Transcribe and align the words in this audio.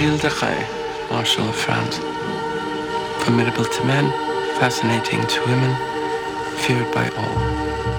Gilles 0.00 0.16
de 0.16 0.30
Rais, 0.30 0.66
Marshal 1.10 1.46
of 1.46 1.54
France. 1.54 1.98
Formidable 3.18 3.66
to 3.66 3.84
men, 3.84 4.10
fascinating 4.58 5.20
to 5.26 5.40
women, 5.42 5.76
feared 6.56 6.90
by 6.94 7.06
all. 7.18 7.89